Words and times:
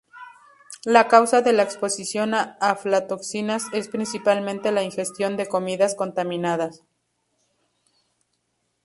La 0.93 1.07
causa 1.07 1.43
de 1.43 1.53
la 1.53 1.61
exposición 1.61 2.33
a 2.33 2.57
aflatoxinas 2.59 3.65
es 3.71 3.87
principalmente 3.87 4.71
la 4.71 4.81
ingestión 4.81 5.37
de 5.37 5.47
comidas 5.47 5.93
contaminadas. 5.93 6.81